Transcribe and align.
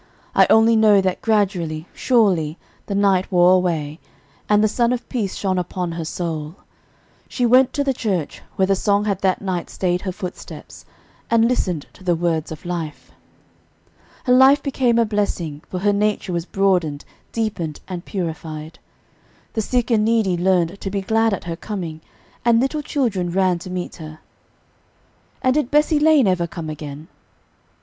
I 0.33 0.47
only 0.49 0.75
know 0.75 0.99
that 0.99 1.21
gradually, 1.21 1.87
surely, 1.93 2.57
the 2.87 2.95
night 2.95 3.31
wore 3.31 3.53
away, 3.53 3.99
and 4.49 4.63
the 4.63 4.67
Sun 4.67 4.91
of 4.93 5.07
peace 5.09 5.35
shone 5.35 5.59
upon 5.59 5.91
her 5.91 6.05
soul. 6.05 6.55
She 7.29 7.45
went 7.45 7.71
to 7.73 7.83
the 7.83 7.93
church, 7.93 8.41
where 8.55 8.65
the 8.65 8.75
song 8.75 9.05
had 9.05 9.19
that 9.21 9.43
night 9.43 9.69
staid 9.69 10.01
her 10.01 10.11
footsteps, 10.11 10.85
and 11.29 11.47
listened 11.47 11.85
to 11.93 12.03
the 12.03 12.15
words 12.15 12.51
of 12.51 12.65
life. 12.65 13.11
Her 14.23 14.33
life 14.33 14.63
became 14.63 14.97
a 14.97 15.05
blessing; 15.05 15.61
for 15.69 15.77
her 15.77 15.93
nature 15.93 16.33
was 16.33 16.47
broadened, 16.47 17.05
deepened 17.31 17.79
and 17.87 18.03
purified. 18.03 18.79
The 19.53 19.61
sick 19.61 19.91
and 19.91 20.03
needy 20.03 20.35
learned 20.35 20.81
to 20.81 20.89
be 20.89 21.01
glad 21.01 21.31
at 21.31 21.43
her 21.43 21.55
coming, 21.55 22.01
and 22.43 22.59
little 22.59 22.81
children 22.81 23.29
ran 23.29 23.59
to 23.59 23.69
meet 23.69 23.97
her. 23.97 24.17
And 25.43 25.53
did 25.53 25.69
Bessie 25.69 25.99
Lane 25.99 26.25
ever 26.25 26.47
come 26.47 26.71
again? 26.71 27.07